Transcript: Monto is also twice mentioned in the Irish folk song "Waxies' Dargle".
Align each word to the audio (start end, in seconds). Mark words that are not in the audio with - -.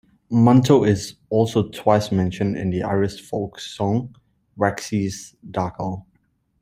Monto 0.31 0.87
is 0.87 1.17
also 1.29 1.69
twice 1.69 2.11
mentioned 2.11 2.57
in 2.57 2.71
the 2.71 2.81
Irish 2.81 3.21
folk 3.21 3.59
song 3.59 4.15
"Waxies' 4.57 5.35
Dargle". 5.51 6.05